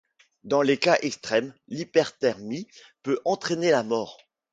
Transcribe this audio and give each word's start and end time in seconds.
Dans 0.43 0.63
des 0.63 0.77
cas 0.79 0.97
extrêmes 1.03 1.53
l'hyperthermie 1.67 2.67
peut 3.03 3.21
entrainer 3.23 3.69
la 3.69 3.83
mort. 3.83 4.17